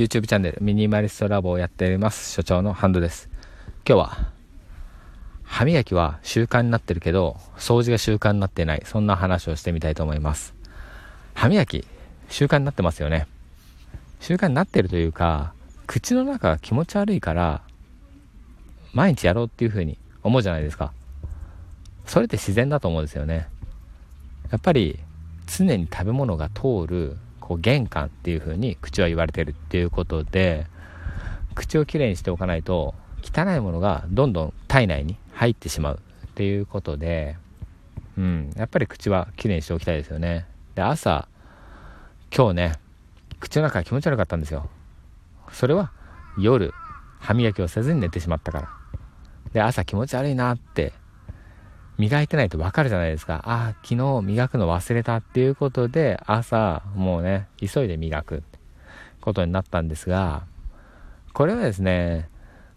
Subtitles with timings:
[0.00, 2.32] YouTube チャンネルミニマリストラボをやっております。
[2.32, 3.28] 所長のハンドです。
[3.86, 4.18] 今日は
[5.42, 8.82] 歯磨きは習慣になってるけど掃除が習慣になってない。
[8.86, 10.54] そんな話をしてみたいと思います。
[11.34, 11.84] 歯磨き
[12.30, 13.26] 習慣になってますよね。
[14.20, 15.52] 習慣になってるというか
[15.86, 17.60] 口の中が気持ち悪いから
[18.94, 20.94] 毎日やろうっていうふうに思うじゃないですか。
[22.06, 23.48] それって自然だと思うんですよね。
[24.50, 24.98] やっぱり
[25.46, 27.18] 常に食べ物が通る
[27.50, 30.68] こう玄関っていう風に口は言われてるっていうことで
[31.56, 37.36] 口をきれいにしておかないと汚いものがどんどん体内に入ってしまうっていうことで、
[38.16, 40.46] うん、やっぱり口はきれいにしておきたいですよね。
[40.76, 41.26] で朝
[42.32, 42.72] 今日ね
[43.40, 44.70] 口の中気持ち悪かったんですよ。
[45.50, 45.90] それは
[46.38, 46.72] 夜
[47.18, 48.68] 歯磨きをせずに寝てしまったから。
[49.52, 50.92] で朝気持ち悪いなって
[52.00, 53.42] 磨いてないとわかるじゃないですか。
[53.44, 58.42] ああ、昨日磨くの忘れたっていうことで、朝、もうね、急いで磨く
[59.20, 60.44] ことになったんですが、
[61.34, 62.30] これはですね、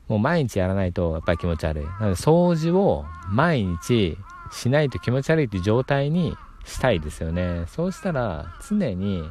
[0.09, 1.85] もう毎日やらないとやっぱり気持ち悪い。
[1.85, 4.17] なので掃除を毎日
[4.51, 7.63] しないと気持ち悪いっていう状態にしたいですよね。
[7.67, 9.23] そうしたら常に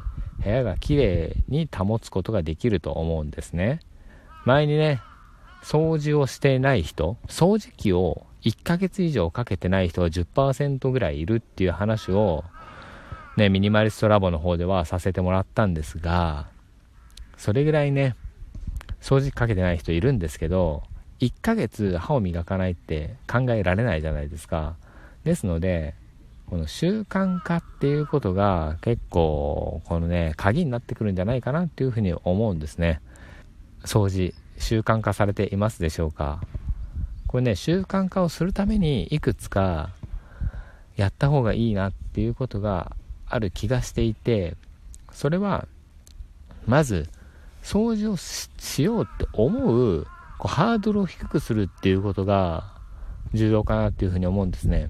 [0.43, 3.79] 部屋がきれいに保つことができると思うんですね。
[4.45, 5.01] 前にね、
[5.63, 12.43] 掃除をしてない人、掃除機を1ヶ月以上かけてない人が10%ぐらいいるっていう話を、
[13.37, 16.47] ね、ミニマリストラボの方ではさせてもらったんですが、
[17.37, 18.15] それぐらいね、
[19.01, 20.83] 掃除機かけてない人いるんですけど、
[21.19, 24.75] 1ヶ月歯を磨かないって考えられないじゃないですか。
[25.23, 25.95] ですので、
[26.47, 32.99] この習慣化っていうことが結構、このね、鍵になってくるんじゃないかなっていうふうに思うんですね。
[33.85, 36.41] 掃除、習慣化されていますでしょうか？
[37.33, 39.89] これね、習慣化をするためにいくつか
[40.95, 44.55] やった方がいいなっていうことがある気がしていて、
[45.11, 45.67] それは、
[46.67, 47.09] まず、
[47.63, 50.05] 掃除をしようって思う
[50.37, 52.71] こうハードルを低くするっていうことが
[53.33, 54.89] 重要かなっていうふうに思うんですね。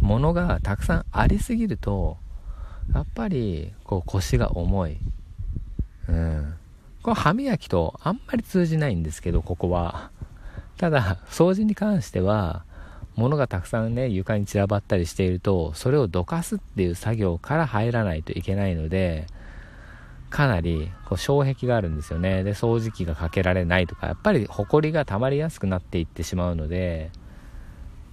[0.00, 2.18] 物がたくさんありすぎると、
[2.92, 4.98] やっぱりこう腰が重い。
[6.08, 6.54] うん。
[7.02, 10.10] これ歯磨きとあんまり通じないんですけど、ここは。
[10.78, 12.64] ただ、掃除に関しては、
[13.16, 19.26] 物がたくさんね、床に散らばったりしていると、それをどかすっていう作業から入らないといけないので、
[20.30, 22.44] かなりこう障壁があるんですよね。
[22.44, 27.10] で、掃除機がかけられないとか、やっぱりホコリが溜まりやすくなっていってしまうので、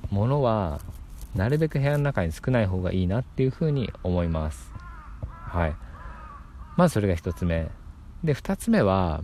[0.09, 0.82] 物は
[1.36, 4.72] なるべく部屋の中に少ない方がいいなっていうふうに思います。
[5.28, 5.76] はい。
[6.78, 7.68] まずそれが一つ目。
[8.24, 9.22] で、二つ目は、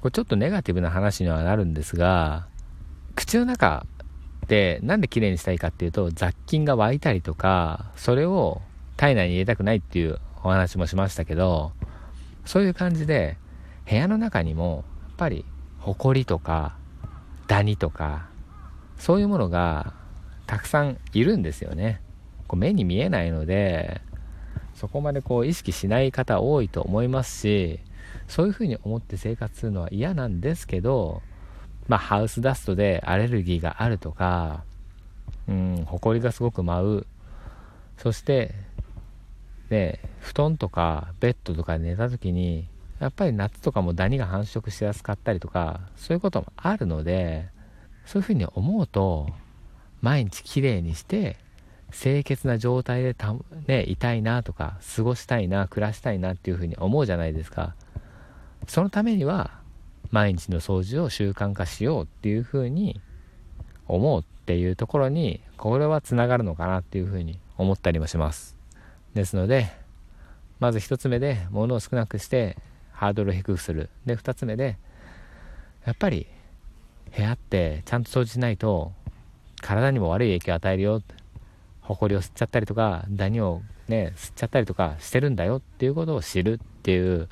[0.00, 2.46] これちょっとネガティブな話にはなるんですが、
[3.14, 3.86] 口の中
[4.44, 8.60] ってなんで綺麗にしたいかっていうと雑菌が湧いたりとかそれを
[8.96, 11.72] 体内に入れたくないっていうお話もしましたけど
[12.44, 13.36] そういう感じで
[13.88, 15.44] 部屋の中にもやっぱり
[15.78, 16.76] ホコリとか
[17.46, 18.28] ダニとか
[18.98, 19.94] そういうものが
[20.46, 22.00] たくさんいるんですよね。
[22.46, 24.02] こう目に見えないので
[24.74, 27.80] そこまでこう意識しない方多いと思いますし
[28.28, 31.22] そういうふうに思って生活するのは嫌なんですけど
[31.88, 34.64] まあ、ハウスダストでアレルギーがあるとか、
[35.48, 37.06] うん、埃がすごく舞う。
[37.98, 38.54] そして、
[39.70, 42.66] ね、布団とかベッドとかで寝た時に、
[43.00, 47.48] やっぱり夏とかもダニが繁殖しやすかったりとか、そういうこともあるので、
[48.06, 49.28] そういうふうに思うと、
[50.00, 51.36] 毎日きれいにして、
[51.92, 53.34] 清潔な状態でた、
[53.66, 57.74] ね、いたいなとか、過ごしたいな、暮らしたいなっていうふうに思うじゃないですか。
[58.66, 59.63] そのためには、
[60.10, 63.00] 毎日の掃除を習慣化しようっていうふうに
[63.86, 68.56] 思うっていうところにこれはつながるのかなっていうふうに思ったりもします。
[69.14, 69.72] ですので
[70.60, 72.56] まず1つ目で物を少なくして
[72.92, 73.90] ハードルを低くする。
[74.06, 74.78] で2つ目で
[75.84, 76.26] やっぱり
[77.16, 78.92] 部屋ってちゃんと掃除しないと
[79.60, 81.02] 体にも悪い影響を与えるよ。
[81.80, 87.28] ほこりを吸っちゃったりとかダニをね吸っちゃったりとかしてるんだよっていうことを知るっていう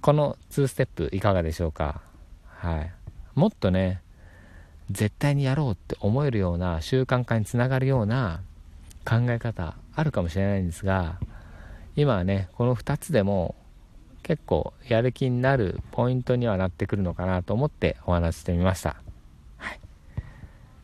[0.00, 2.00] この2ステップいかがでしょうか？
[2.46, 2.92] はい。
[3.34, 4.00] もっとね、
[4.90, 8.40] 絶対にやろうって思えるような習慣化につながるような
[9.04, 11.18] 考え方あるかもしれないんですが、
[11.96, 13.54] 今はね、この2つでも
[14.22, 18.96] 結構やる気になるポイントにはなってくるのかなと思ってお話してみました。
[19.56, 19.80] はい。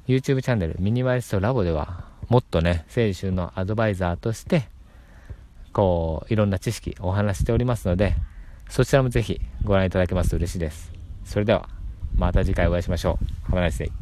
[0.07, 4.69] YouTube チャンネルミニマリストラボではもっとね、整理収納アドバイザーとして
[5.73, 8.15] こういろんな知識お話しておりますので
[8.69, 10.93] そちらもぜひご覧いただけますと嬉しいです。
[11.25, 11.69] それでは、
[12.15, 13.19] また次回お会いしましょ
[13.51, 13.53] う。
[13.53, 14.02] Have a nice day.